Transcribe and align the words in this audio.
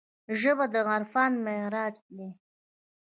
ژبه 0.39 0.65
د 0.73 0.75
عرفان 0.91 1.31
معراج 1.45 1.95
دی 2.15 2.29